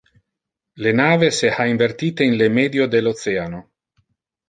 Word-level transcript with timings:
Le 0.85 0.93
nave 0.93 1.29
se 1.41 1.51
ha 1.57 1.67
invertite 1.73 2.23
in 2.29 2.35
le 2.35 2.49
medio 2.59 2.87
del 2.87 3.05
oceano. 3.15 3.65